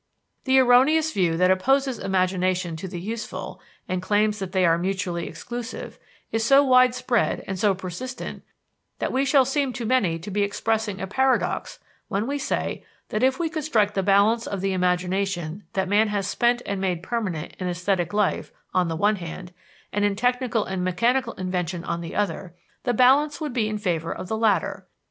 The 0.45 0.57
erroneous 0.57 1.13
view 1.13 1.37
that 1.37 1.51
opposes 1.51 1.99
imagination 1.99 2.75
to 2.77 2.87
the 2.87 2.99
useful, 2.99 3.61
and 3.87 4.01
claims 4.01 4.39
that 4.39 4.51
they 4.51 4.65
are 4.65 4.75
mutually 4.79 5.27
exclusive, 5.27 5.99
is 6.31 6.43
so 6.43 6.63
widespread 6.63 7.43
and 7.45 7.59
so 7.59 7.75
persistent, 7.75 8.41
that 8.97 9.11
we 9.11 9.25
shall 9.25 9.45
seem 9.45 9.71
to 9.73 9.85
many 9.85 10.17
to 10.17 10.31
be 10.31 10.41
expressing 10.41 10.99
a 10.99 11.05
paradox 11.05 11.77
when 12.07 12.25
we 12.25 12.39
say 12.39 12.83
that 13.09 13.21
if 13.21 13.37
we 13.39 13.47
could 13.47 13.63
strike 13.63 13.93
the 13.93 14.01
balance 14.01 14.47
of 14.47 14.61
the 14.61 14.73
imagination 14.73 15.65
that 15.73 15.87
man 15.87 16.07
has 16.07 16.27
spent 16.27 16.63
and 16.65 16.81
made 16.81 17.03
permanent 17.03 17.53
in 17.59 17.67
esthetic 17.67 18.11
life 18.11 18.51
on 18.73 18.87
the 18.87 18.95
one 18.95 19.17
hand, 19.17 19.53
and 19.93 20.03
in 20.03 20.15
technical 20.15 20.65
and 20.65 20.83
mechanical 20.83 21.33
invention 21.33 21.83
on 21.83 22.01
the 22.01 22.15
other, 22.15 22.55
the 22.85 22.91
balance 22.95 23.39
would 23.39 23.53
be 23.53 23.69
in 23.69 23.77
favor 23.77 24.11
of 24.11 24.27
the 24.27 24.35
latter. 24.35 24.87